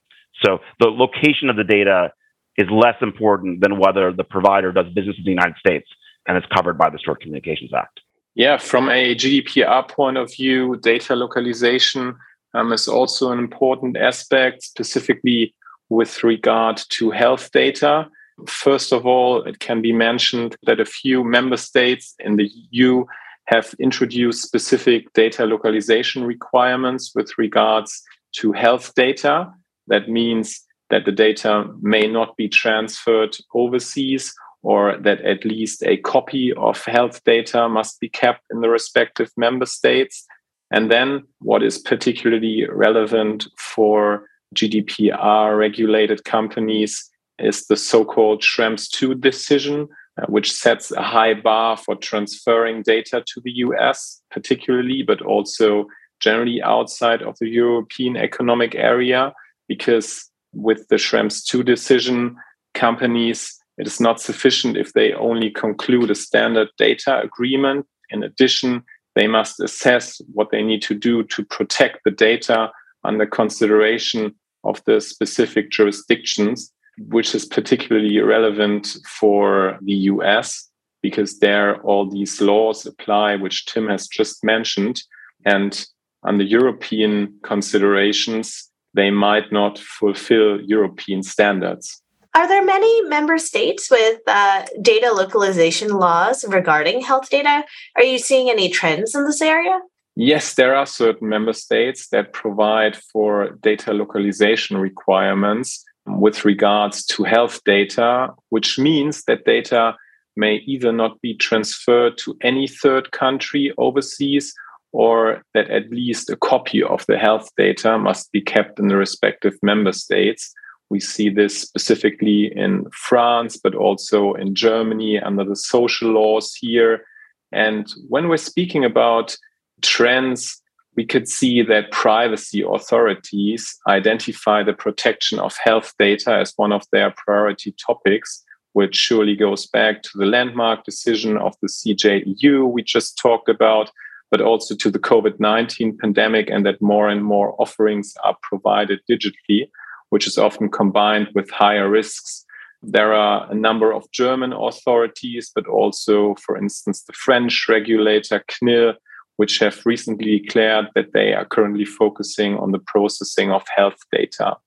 So 0.43 0.59
the 0.79 0.87
location 0.87 1.49
of 1.49 1.55
the 1.55 1.63
data 1.63 2.11
is 2.57 2.67
less 2.71 2.95
important 3.01 3.61
than 3.61 3.79
whether 3.79 4.11
the 4.11 4.23
provider 4.23 4.71
does 4.71 4.87
business 4.93 5.15
in 5.17 5.23
the 5.23 5.31
United 5.31 5.55
States 5.57 5.87
and 6.27 6.37
is 6.37 6.43
covered 6.53 6.77
by 6.77 6.89
the 6.89 6.99
Stored 6.99 7.21
Communications 7.21 7.71
Act. 7.73 8.01
Yeah, 8.35 8.57
from 8.57 8.89
a 8.89 9.15
GDPR 9.15 9.89
point 9.89 10.17
of 10.17 10.33
view, 10.33 10.77
data 10.81 11.15
localization 11.15 12.15
um, 12.53 12.71
is 12.71 12.87
also 12.87 13.31
an 13.31 13.39
important 13.39 13.97
aspect, 13.97 14.63
specifically 14.63 15.53
with 15.89 16.23
regard 16.23 16.81
to 16.89 17.11
health 17.11 17.51
data. 17.51 18.07
First 18.47 18.93
of 18.93 19.05
all, 19.05 19.43
it 19.43 19.59
can 19.59 19.81
be 19.81 19.93
mentioned 19.93 20.55
that 20.63 20.79
a 20.79 20.85
few 20.85 21.23
member 21.23 21.57
states 21.57 22.15
in 22.19 22.35
the 22.35 22.49
EU 22.71 23.05
have 23.45 23.73
introduced 23.79 24.43
specific 24.43 25.11
data 25.13 25.45
localization 25.45 26.23
requirements 26.23 27.11
with 27.15 27.35
regards 27.37 28.03
to 28.33 28.51
health 28.51 28.93
data. 28.95 29.51
That 29.87 30.07
means 30.07 30.61
that 30.89 31.05
the 31.05 31.11
data 31.11 31.65
may 31.81 32.07
not 32.07 32.37
be 32.37 32.47
transferred 32.47 33.35
overseas 33.53 34.33
or 34.61 34.97
that 34.97 35.21
at 35.21 35.45
least 35.45 35.83
a 35.83 35.97
copy 35.97 36.53
of 36.53 36.83
health 36.85 37.23
data 37.23 37.69
must 37.69 37.99
be 37.99 38.09
kept 38.09 38.41
in 38.51 38.61
the 38.61 38.69
respective 38.69 39.31
member 39.37 39.65
states. 39.65 40.25
And 40.71 40.91
then, 40.91 41.23
what 41.39 41.63
is 41.63 41.79
particularly 41.79 42.67
relevant 42.69 43.47
for 43.57 44.27
GDPR 44.55 45.57
regulated 45.57 46.23
companies 46.25 47.08
is 47.39 47.67
the 47.67 47.77
so 47.77 48.03
called 48.03 48.41
Schrems 48.41 48.89
II 49.01 49.15
decision, 49.15 49.87
uh, 50.21 50.25
which 50.27 50.51
sets 50.51 50.91
a 50.91 51.01
high 51.01 51.33
bar 51.33 51.77
for 51.77 51.95
transferring 51.95 52.83
data 52.83 53.23
to 53.25 53.41
the 53.41 53.51
US, 53.51 54.21
particularly, 54.31 55.03
but 55.03 55.21
also 55.21 55.87
generally 56.19 56.61
outside 56.61 57.21
of 57.21 57.37
the 57.39 57.47
European 57.47 58.17
Economic 58.17 58.75
Area, 58.75 59.33
because 59.67 60.29
with 60.53 60.87
the 60.89 60.97
Schrems 60.97 61.53
II 61.53 61.63
decision, 61.63 62.35
companies, 62.73 63.57
it 63.77 63.87
is 63.87 63.99
not 63.99 64.19
sufficient 64.19 64.77
if 64.77 64.93
they 64.93 65.13
only 65.13 65.49
conclude 65.49 66.11
a 66.11 66.15
standard 66.15 66.67
data 66.77 67.21
agreement. 67.21 67.85
In 68.09 68.23
addition, 68.23 68.83
they 69.15 69.27
must 69.27 69.59
assess 69.59 70.21
what 70.33 70.51
they 70.51 70.61
need 70.61 70.81
to 70.83 70.93
do 70.93 71.23
to 71.23 71.45
protect 71.45 71.99
the 72.03 72.11
data 72.11 72.71
under 73.03 73.25
consideration 73.25 74.35
of 74.63 74.83
the 74.85 74.99
specific 74.99 75.71
jurisdictions, 75.71 76.73
which 77.07 77.33
is 77.33 77.45
particularly 77.45 78.19
relevant 78.19 78.97
for 79.07 79.77
the 79.81 79.93
US 79.93 80.69
because 81.01 81.39
there 81.39 81.81
all 81.81 82.09
these 82.09 82.41
laws 82.41 82.85
apply, 82.85 83.35
which 83.35 83.65
Tim 83.65 83.87
has 83.87 84.07
just 84.07 84.43
mentioned. 84.43 85.01
And 85.45 85.85
under 86.23 86.43
European 86.43 87.39
considerations, 87.43 88.69
they 88.93 89.09
might 89.09 89.51
not 89.51 89.79
fulfill 89.79 90.59
European 90.61 91.23
standards. 91.23 92.01
Are 92.35 92.47
there 92.47 92.63
many 92.63 93.01
member 93.03 93.37
states 93.37 93.89
with 93.89 94.19
uh, 94.27 94.65
data 94.81 95.11
localization 95.11 95.89
laws 95.89 96.45
regarding 96.47 97.01
health 97.01 97.29
data? 97.29 97.63
Are 97.95 98.03
you 98.03 98.19
seeing 98.19 98.49
any 98.49 98.69
trends 98.69 99.15
in 99.15 99.25
this 99.25 99.41
area? 99.41 99.79
Yes, 100.15 100.55
there 100.55 100.75
are 100.75 100.85
certain 100.85 101.29
member 101.29 101.53
states 101.53 102.09
that 102.09 102.33
provide 102.33 102.97
for 102.97 103.51
data 103.61 103.93
localization 103.93 104.77
requirements 104.77 105.83
with 106.17 106.45
regards 106.45 107.05
to 107.05 107.23
health 107.23 107.61
data, 107.65 108.33
which 108.49 108.79
means 108.79 109.23
that 109.23 109.45
data 109.45 109.95
may 110.35 110.55
either 110.65 110.91
not 110.91 111.19
be 111.21 111.33
transferred 111.35 112.17
to 112.17 112.37
any 112.41 112.67
third 112.67 113.11
country 113.11 113.73
overseas 113.77 114.53
or 114.91 115.43
that 115.53 115.69
at 115.69 115.89
least 115.91 116.29
a 116.29 116.35
copy 116.35 116.81
of 116.81 117.05
the 117.07 117.17
health 117.17 117.49
data 117.57 117.97
must 117.97 118.31
be 118.31 118.41
kept 118.41 118.79
in 118.79 118.87
the 118.87 118.95
respective 118.95 119.53
member 119.61 119.91
states. 119.91 120.53
We 120.89 120.99
see 120.99 121.29
this 121.29 121.61
specifically 121.61 122.51
in 122.55 122.85
France, 122.91 123.57
but 123.57 123.75
also 123.75 124.33
in 124.33 124.55
Germany 124.55 125.19
under 125.19 125.43
the 125.43 125.55
social 125.55 126.11
laws 126.11 126.55
here. 126.55 127.05
And 127.51 127.87
when 128.07 128.27
we're 128.29 128.37
speaking 128.37 128.83
about 128.83 129.37
trends, 129.81 130.61
we 130.99 131.05
could 131.05 131.29
see 131.29 131.61
that 131.61 131.91
privacy 131.91 132.61
authorities 132.61 133.79
identify 133.87 134.61
the 134.61 134.73
protection 134.73 135.39
of 135.39 135.55
health 135.63 135.93
data 135.97 136.33
as 136.33 136.51
one 136.57 136.73
of 136.73 136.83
their 136.91 137.13
priority 137.15 137.73
topics, 137.87 138.43
which 138.73 138.97
surely 138.97 139.33
goes 139.33 139.65
back 139.65 140.03
to 140.03 140.09
the 140.15 140.25
landmark 140.25 140.83
decision 140.83 141.37
of 141.37 141.55
the 141.61 141.69
CJEU 141.69 142.69
we 142.69 142.83
just 142.83 143.17
talked 143.17 143.47
about, 143.47 143.89
but 144.29 144.41
also 144.41 144.75
to 144.75 144.91
the 144.91 144.99
COVID 144.99 145.39
19 145.39 145.97
pandemic, 145.99 146.49
and 146.49 146.65
that 146.65 146.81
more 146.81 147.07
and 147.07 147.23
more 147.23 147.55
offerings 147.61 148.13
are 148.25 148.35
provided 148.43 148.99
digitally, 149.09 149.69
which 150.09 150.27
is 150.27 150.37
often 150.37 150.69
combined 150.69 151.29
with 151.33 151.49
higher 151.49 151.89
risks. 151.89 152.45
There 152.83 153.13
are 153.13 153.49
a 153.49 153.55
number 153.55 153.93
of 153.93 154.11
German 154.11 154.51
authorities, 154.51 155.49
but 155.55 155.65
also, 155.65 156.35
for 156.45 156.57
instance, 156.57 157.03
the 157.03 157.13
French 157.13 157.67
regulator 157.69 158.43
CNIL 158.49 158.95
which 159.39 159.59
have 159.59 159.85
recently 159.85 160.37
declared 160.37 160.87
that 160.95 161.13
they 161.13 161.33
are 161.33 161.45
currently 161.45 161.85
focusing 161.85 162.57
on 162.57 162.73
the 162.73 162.79
processing 162.79 163.49
of 163.51 163.63
health 163.73 163.95
data. 164.11 164.57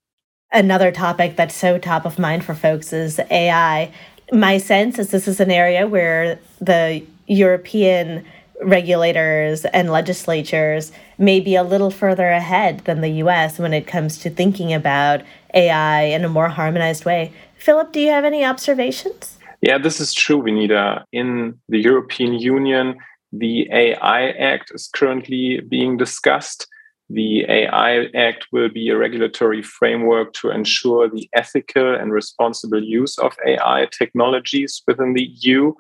Another 0.51 0.91
topic 0.91 1.37
that's 1.37 1.55
so 1.55 1.77
top 1.77 2.07
of 2.07 2.19
mind 2.19 2.43
for 2.43 2.55
folks 2.55 2.91
is 2.91 3.21
AI. 3.31 3.93
My 4.33 4.57
sense 4.57 4.99
is 4.99 5.11
this 5.11 5.29
is 5.29 5.41
an 5.41 5.51
area 5.51 5.87
where 5.87 6.39
the 6.59 7.05
European 7.27 8.25
regulators 8.63 9.67
and 9.67 9.91
legislatures 9.91 10.91
may 11.19 11.39
be 11.39 11.55
a 11.55 11.63
little 11.63 11.91
further 11.91 12.31
ahead 12.31 12.79
than 12.87 13.03
the 13.03 13.21
US 13.25 13.59
when 13.59 13.75
it 13.75 13.87
comes 13.87 14.17
to 14.21 14.31
thinking 14.31 14.73
about 14.73 15.21
AI 15.53 16.05
in 16.05 16.25
a 16.25 16.31
more 16.31 16.49
harmonized 16.49 17.05
way. 17.05 17.31
Philipp, 17.59 17.93
do 17.93 18.01
you 18.01 18.09
have 18.09 18.25
any 18.25 18.43
observations? 18.43 19.37
Yeah, 19.61 19.77
this 19.77 20.01
is 20.01 20.15
true, 20.15 20.43
Vinita. 20.43 21.05
In 21.13 21.61
the 21.69 21.79
European 21.79 22.33
Union, 22.33 22.97
the 23.33 23.67
AI 23.73 24.29
Act 24.31 24.73
is 24.75 24.89
currently 24.95 25.61
being 25.61 25.97
discussed. 25.97 26.67
The 27.09 27.45
AI 27.49 28.07
Act 28.15 28.47
will 28.53 28.69
be 28.69 28.91
a 28.91 28.97
regulatory 28.97 29.63
framework 29.63 30.35
to 30.35 30.51
ensure 30.51 31.09
the 31.09 31.29
ethical 31.35 31.95
and 31.95 32.13
responsible 32.13 32.83
use 32.83 33.19
of 33.19 33.35
AI 33.47 33.89
technologies 33.91 34.83
within 34.87 35.15
the 35.15 35.31
EU. 35.41 35.73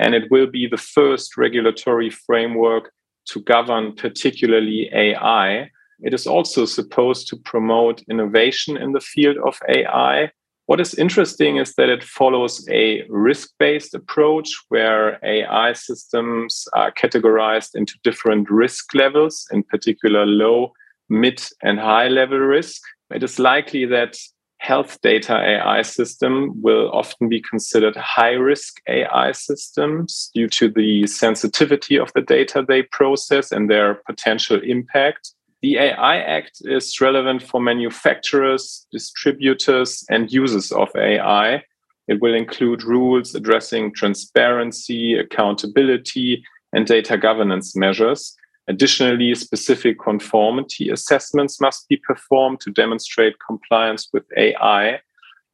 And 0.00 0.14
it 0.14 0.30
will 0.30 0.48
be 0.48 0.66
the 0.66 0.76
first 0.76 1.36
regulatory 1.36 2.10
framework 2.10 2.92
to 3.26 3.40
govern 3.40 3.94
particularly 3.94 4.90
AI. 4.92 5.70
It 6.00 6.12
is 6.12 6.26
also 6.26 6.66
supposed 6.66 7.28
to 7.28 7.36
promote 7.36 8.02
innovation 8.10 8.76
in 8.76 8.92
the 8.92 9.00
field 9.00 9.38
of 9.44 9.58
AI 9.68 10.32
what 10.66 10.80
is 10.80 10.94
interesting 10.94 11.58
is 11.58 11.74
that 11.74 11.88
it 11.88 12.02
follows 12.02 12.66
a 12.68 13.04
risk 13.08 13.50
based 13.58 13.94
approach 13.94 14.50
where 14.68 15.24
AI 15.24 15.72
systems 15.72 16.66
are 16.72 16.92
categorized 16.92 17.76
into 17.76 17.94
different 18.02 18.50
risk 18.50 18.92
levels, 18.92 19.46
in 19.52 19.62
particular 19.62 20.26
low, 20.26 20.72
mid, 21.08 21.40
and 21.62 21.78
high 21.78 22.08
level 22.08 22.38
risk. 22.38 22.82
It 23.14 23.22
is 23.22 23.38
likely 23.38 23.84
that 23.86 24.16
health 24.58 25.00
data 25.02 25.36
AI 25.36 25.82
system 25.82 26.60
will 26.60 26.90
often 26.90 27.28
be 27.28 27.40
considered 27.40 27.94
high 27.94 28.32
risk 28.32 28.80
AI 28.88 29.30
systems 29.30 30.30
due 30.34 30.48
to 30.48 30.68
the 30.68 31.06
sensitivity 31.06 31.96
of 31.96 32.12
the 32.14 32.22
data 32.22 32.64
they 32.66 32.82
process 32.82 33.52
and 33.52 33.70
their 33.70 33.96
potential 34.06 34.60
impact. 34.64 35.32
The 35.66 35.78
AI 35.78 36.18
Act 36.18 36.62
is 36.66 37.00
relevant 37.00 37.42
for 37.42 37.60
manufacturers, 37.60 38.86
distributors, 38.92 40.04
and 40.08 40.32
users 40.32 40.70
of 40.70 40.94
AI. 40.94 41.64
It 42.06 42.22
will 42.22 42.34
include 42.34 42.84
rules 42.84 43.34
addressing 43.34 43.92
transparency, 43.92 45.18
accountability, 45.18 46.44
and 46.72 46.86
data 46.86 47.18
governance 47.18 47.74
measures. 47.74 48.36
Additionally, 48.68 49.34
specific 49.34 49.98
conformity 49.98 50.88
assessments 50.88 51.60
must 51.60 51.88
be 51.88 51.96
performed 51.96 52.60
to 52.60 52.70
demonstrate 52.70 53.34
compliance 53.44 54.08
with 54.12 54.22
AI. 54.36 55.00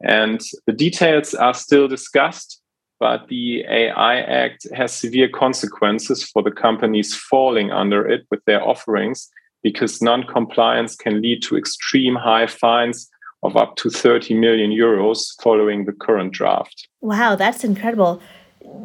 And 0.03 0.43
the 0.67 0.75
details 0.75 1.33
are 1.33 1.55
still 1.55 1.89
discussed, 1.89 2.61
but 3.01 3.29
the 3.29 3.65
AI 3.67 4.21
Act 4.21 4.67
has 4.75 4.93
severe 4.93 5.31
consequences 5.31 6.23
for 6.23 6.43
the 6.43 6.53
companies 6.53 7.17
falling 7.17 7.73
under 7.73 8.07
it 8.07 8.27
with 8.31 8.45
their 8.45 8.63
offerings 8.63 9.31
because 9.63 10.03
non-compliance 10.03 10.97
can 10.97 11.21
lead 11.21 11.43
to 11.43 11.57
extreme 11.57 12.15
high 12.15 12.47
fines 12.47 13.09
of 13.43 13.57
up 13.57 13.77
to 13.77 13.91
30 13.91 14.35
million 14.35 14.71
euros 14.71 15.41
following 15.43 15.85
the 15.85 15.93
current 15.93 16.33
draft. 16.33 16.89
Wow, 17.01 17.35
that's 17.35 17.65
incredible. 17.65 18.21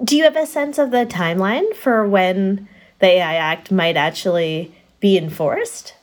Do 0.03 0.17
you 0.17 0.23
have 0.23 0.35
a 0.35 0.45
sense 0.45 0.77
of 0.77 0.91
the 0.91 1.05
timeline 1.05 1.75
for 1.75 2.07
when 2.07 2.67
the 2.99 3.07
AI 3.07 3.35
Act 3.35 3.71
might 3.71 3.95
actually 3.95 4.71
be 4.99 5.17
enforced? 5.17 5.93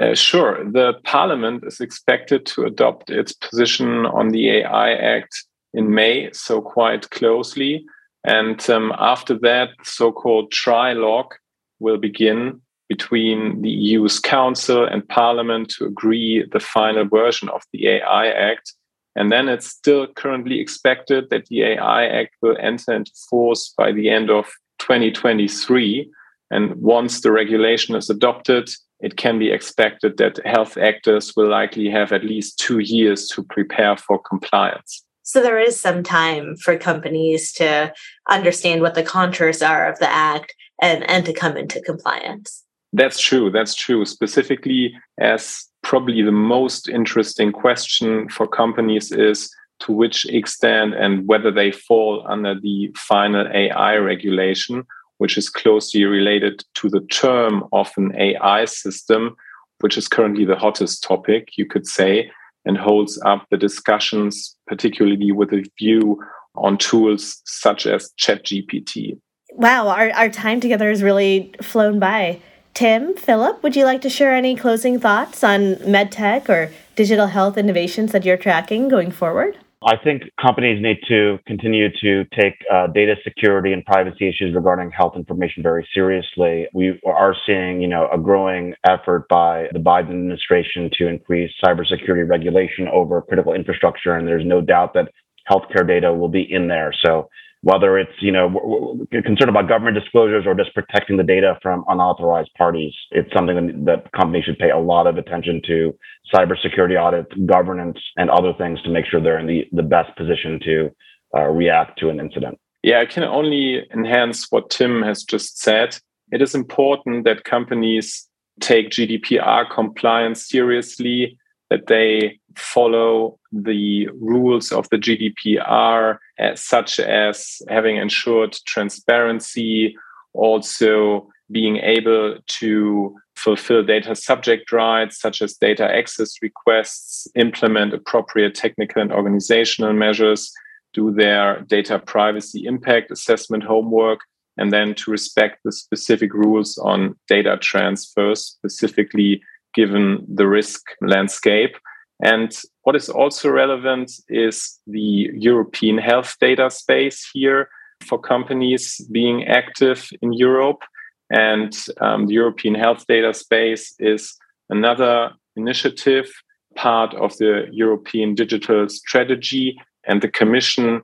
Uh, 0.00 0.14
sure. 0.14 0.64
The 0.70 0.94
Parliament 1.04 1.64
is 1.66 1.80
expected 1.80 2.46
to 2.46 2.64
adopt 2.64 3.10
its 3.10 3.32
position 3.32 4.06
on 4.06 4.28
the 4.28 4.50
AI 4.50 4.92
Act 4.92 5.44
in 5.74 5.94
May, 5.94 6.30
so 6.32 6.60
quite 6.60 7.08
closely. 7.10 7.84
And 8.24 8.68
um, 8.70 8.92
after 8.98 9.38
that, 9.40 9.70
so 9.82 10.12
called 10.12 10.52
trilogue 10.52 11.32
will 11.78 11.98
begin 11.98 12.60
between 12.94 13.62
the 13.62 13.70
EU's 13.70 14.18
Council 14.20 14.84
and 14.84 15.08
Parliament 15.08 15.70
to 15.70 15.86
agree 15.86 16.44
the 16.52 16.60
final 16.60 17.06
version 17.06 17.48
of 17.48 17.62
the 17.72 17.88
AI 17.88 18.26
Act. 18.50 18.74
And 19.16 19.32
then 19.32 19.48
it's 19.48 19.66
still 19.66 20.06
currently 20.06 20.60
expected 20.60 21.30
that 21.30 21.46
the 21.46 21.62
AI 21.62 22.06
Act 22.06 22.32
will 22.42 22.56
enter 22.60 22.92
into 22.92 23.12
force 23.30 23.72
by 23.78 23.92
the 23.92 24.10
end 24.10 24.28
of 24.30 24.44
2023. 24.80 26.10
And 26.50 26.74
once 26.74 27.22
the 27.22 27.32
regulation 27.32 27.94
is 27.94 28.10
adopted, 28.10 28.68
it 29.00 29.16
can 29.16 29.38
be 29.38 29.50
expected 29.50 30.18
that 30.18 30.44
health 30.44 30.76
actors 30.76 31.32
will 31.34 31.48
likely 31.48 31.88
have 31.88 32.12
at 32.12 32.24
least 32.24 32.58
two 32.58 32.80
years 32.80 33.26
to 33.28 33.42
prepare 33.42 33.96
for 33.96 34.18
compliance. 34.18 35.02
So 35.22 35.40
there 35.40 35.58
is 35.58 35.80
some 35.80 36.02
time 36.02 36.56
for 36.56 36.76
companies 36.76 37.52
to 37.54 37.94
understand 38.28 38.82
what 38.82 38.94
the 38.94 39.02
contours 39.02 39.62
are 39.62 39.90
of 39.90 39.98
the 39.98 40.10
act 40.10 40.54
and, 40.82 41.08
and 41.08 41.24
to 41.24 41.32
come 41.32 41.56
into 41.56 41.80
compliance. 41.80 42.64
That's 42.92 43.18
true. 43.18 43.50
That's 43.50 43.74
true. 43.74 44.04
Specifically, 44.04 44.94
as 45.18 45.66
probably 45.82 46.22
the 46.22 46.32
most 46.32 46.88
interesting 46.88 47.52
question 47.52 48.28
for 48.28 48.46
companies 48.46 49.10
is 49.10 49.50
to 49.80 49.92
which 49.92 50.24
extent 50.26 50.94
and 50.94 51.26
whether 51.26 51.50
they 51.50 51.72
fall 51.72 52.24
under 52.28 52.54
the 52.58 52.90
final 52.96 53.48
AI 53.52 53.96
regulation, 53.96 54.84
which 55.18 55.36
is 55.36 55.48
closely 55.48 56.04
related 56.04 56.64
to 56.74 56.88
the 56.88 57.00
term 57.10 57.64
of 57.72 57.90
an 57.96 58.14
AI 58.16 58.64
system, 58.66 59.34
which 59.80 59.98
is 59.98 60.06
currently 60.06 60.44
the 60.44 60.56
hottest 60.56 61.02
topic, 61.02 61.48
you 61.56 61.66
could 61.66 61.86
say, 61.86 62.30
and 62.64 62.78
holds 62.78 63.20
up 63.24 63.44
the 63.50 63.56
discussions, 63.56 64.56
particularly 64.68 65.32
with 65.32 65.52
a 65.52 65.64
view 65.78 66.22
on 66.54 66.78
tools 66.78 67.40
such 67.44 67.86
as 67.86 68.12
ChatGPT. 68.20 69.18
Wow, 69.54 69.88
our, 69.88 70.10
our 70.12 70.28
time 70.28 70.60
together 70.60 70.88
has 70.88 71.02
really 71.02 71.52
flown 71.60 71.98
by. 71.98 72.40
Tim, 72.74 73.14
Philipp, 73.14 73.62
would 73.62 73.76
you 73.76 73.84
like 73.84 74.00
to 74.00 74.08
share 74.08 74.34
any 74.34 74.56
closing 74.56 74.98
thoughts 74.98 75.44
on 75.44 75.76
medtech 75.76 76.48
or 76.48 76.72
digital 76.96 77.26
health 77.26 77.58
innovations 77.58 78.12
that 78.12 78.24
you're 78.24 78.38
tracking 78.38 78.88
going 78.88 79.10
forward? 79.10 79.58
I 79.84 79.96
think 79.96 80.22
companies 80.40 80.80
need 80.80 80.98
to 81.08 81.38
continue 81.46 81.88
to 82.00 82.24
take 82.38 82.54
uh, 82.72 82.86
data 82.86 83.16
security 83.24 83.72
and 83.72 83.84
privacy 83.84 84.28
issues 84.28 84.54
regarding 84.54 84.90
health 84.90 85.16
information 85.16 85.62
very 85.62 85.86
seriously. 85.92 86.68
We 86.72 87.00
are 87.04 87.34
seeing, 87.44 87.82
you 87.82 87.88
know, 87.88 88.08
a 88.12 88.16
growing 88.16 88.74
effort 88.88 89.28
by 89.28 89.66
the 89.72 89.80
Biden 89.80 90.10
administration 90.10 90.88
to 90.98 91.08
increase 91.08 91.50
cybersecurity 91.62 92.28
regulation 92.28 92.86
over 92.88 93.20
critical 93.22 93.54
infrastructure, 93.54 94.14
and 94.14 94.26
there's 94.26 94.46
no 94.46 94.60
doubt 94.60 94.94
that 94.94 95.10
healthcare 95.50 95.86
data 95.86 96.12
will 96.12 96.28
be 96.28 96.46
in 96.48 96.68
there. 96.68 96.94
So 97.04 97.28
whether 97.62 97.96
it's 97.98 98.12
you 98.20 98.32
know 98.32 99.06
concerned 99.10 99.48
about 99.48 99.68
government 99.68 99.96
disclosures 99.98 100.44
or 100.46 100.54
just 100.54 100.74
protecting 100.74 101.16
the 101.16 101.22
data 101.22 101.58
from 101.62 101.84
unauthorized 101.88 102.50
parties. 102.58 102.92
It's 103.10 103.32
something 103.32 103.84
that 103.84 104.10
companies 104.12 104.44
should 104.44 104.58
pay 104.58 104.70
a 104.70 104.78
lot 104.78 105.06
of 105.06 105.16
attention 105.16 105.62
to 105.66 105.96
cybersecurity 106.32 107.00
audits, 107.00 107.32
governance, 107.46 107.98
and 108.16 108.30
other 108.30 108.52
things 108.58 108.82
to 108.82 108.90
make 108.90 109.06
sure 109.06 109.20
they're 109.20 109.38
in 109.38 109.46
the, 109.46 109.66
the 109.72 109.82
best 109.82 110.16
position 110.16 110.60
to 110.64 110.90
uh, 111.36 111.48
react 111.48 111.98
to 112.00 112.08
an 112.10 112.20
incident. 112.20 112.58
Yeah, 112.82 113.00
I 113.00 113.06
can 113.06 113.22
only 113.22 113.86
enhance 113.94 114.50
what 114.50 114.70
Tim 114.70 115.02
has 115.02 115.22
just 115.22 115.58
said. 115.58 115.96
It 116.32 116.42
is 116.42 116.54
important 116.54 117.24
that 117.24 117.44
companies 117.44 118.28
take 118.60 118.90
GDPR 118.90 119.70
compliance 119.70 120.48
seriously 120.48 121.38
that 121.72 121.86
they 121.86 122.38
follow 122.54 123.38
the 123.50 124.06
rules 124.20 124.72
of 124.72 124.86
the 124.90 124.98
GDPR, 124.98 126.18
such 126.54 127.00
as 127.00 127.62
having 127.70 127.96
ensured 127.96 128.54
transparency, 128.66 129.96
also 130.34 131.26
being 131.50 131.78
able 131.78 132.36
to 132.60 133.16
fulfill 133.36 133.82
data 133.82 134.14
subject 134.14 134.70
rights, 134.70 135.18
such 135.18 135.40
as 135.40 135.54
data 135.54 135.84
access 135.84 136.34
requests, 136.42 137.26
implement 137.36 137.94
appropriate 137.94 138.54
technical 138.54 139.00
and 139.00 139.10
organizational 139.10 139.94
measures, 139.94 140.52
do 140.92 141.10
their 141.10 141.62
data 141.62 141.98
privacy 141.98 142.66
impact 142.66 143.10
assessment 143.10 143.64
homework, 143.64 144.20
and 144.58 144.70
then 144.74 144.94
to 144.94 145.10
respect 145.10 145.60
the 145.64 145.72
specific 145.72 146.34
rules 146.34 146.76
on 146.76 147.16
data 147.28 147.56
transfers, 147.56 148.44
specifically 148.44 149.40
given 149.74 150.24
the 150.28 150.46
risk 150.46 150.82
landscape. 151.00 151.76
And 152.22 152.56
what 152.82 152.96
is 152.96 153.08
also 153.08 153.50
relevant 153.50 154.12
is 154.28 154.78
the 154.86 155.30
European 155.34 155.98
health 155.98 156.36
data 156.40 156.70
space 156.70 157.28
here 157.32 157.68
for 158.06 158.18
companies 158.18 159.00
being 159.10 159.44
active 159.46 160.08
in 160.20 160.32
Europe. 160.32 160.82
And 161.30 161.76
um, 162.00 162.26
the 162.26 162.34
European 162.34 162.74
health 162.74 163.04
data 163.08 163.34
space 163.34 163.94
is 163.98 164.36
another 164.70 165.32
initiative, 165.56 166.30
part 166.76 167.14
of 167.14 167.36
the 167.38 167.66
European 167.72 168.34
digital 168.34 168.88
strategy. 168.88 169.76
And 170.04 170.20
the 170.20 170.28
Commission 170.28 171.02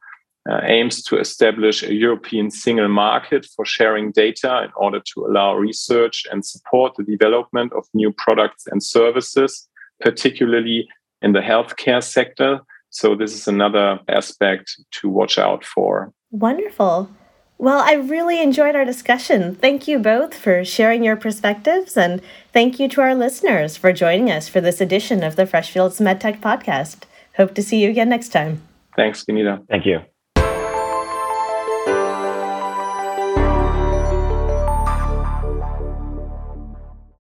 uh, 0.48 0.60
aims 0.64 1.02
to 1.02 1.18
establish 1.18 1.82
a 1.82 1.94
European 1.94 2.50
single 2.50 2.88
market 2.88 3.46
for 3.54 3.64
sharing 3.64 4.12
data 4.12 4.62
in 4.64 4.70
order 4.76 5.00
to 5.14 5.26
allow 5.26 5.54
research 5.54 6.24
and 6.30 6.44
support 6.44 6.94
the 6.96 7.04
development 7.04 7.72
of 7.74 7.84
new 7.92 8.12
products 8.12 8.66
and 8.66 8.82
services, 8.82 9.68
particularly 10.00 10.88
in 11.22 11.32
the 11.32 11.40
healthcare 11.40 12.02
sector. 12.02 12.60
So, 12.90 13.14
this 13.14 13.34
is 13.34 13.46
another 13.46 13.98
aspect 14.08 14.80
to 14.92 15.08
watch 15.10 15.38
out 15.38 15.64
for. 15.64 16.12
Wonderful. 16.30 17.10
Well, 17.58 17.80
I 17.80 17.94
really 17.94 18.40
enjoyed 18.40 18.76
our 18.76 18.84
discussion. 18.84 19.56
Thank 19.56 19.88
you 19.88 19.98
both 19.98 20.32
for 20.32 20.64
sharing 20.64 21.02
your 21.02 21.16
perspectives, 21.16 21.96
and 21.96 22.22
thank 22.52 22.78
you 22.78 22.88
to 22.90 23.00
our 23.00 23.14
listeners 23.14 23.76
for 23.76 23.92
joining 23.92 24.30
us 24.30 24.48
for 24.48 24.60
this 24.60 24.80
edition 24.80 25.24
of 25.24 25.36
the 25.36 25.44
Freshfields 25.44 26.00
MedTech 26.00 26.40
Podcast. 26.40 27.02
Hope 27.36 27.54
to 27.54 27.62
see 27.62 27.82
you 27.82 27.90
again 27.90 28.08
next 28.08 28.28
time. 28.28 28.62
Thanks, 28.96 29.24
Vinita. 29.24 29.66
Thank 29.68 29.84
you. 29.84 30.00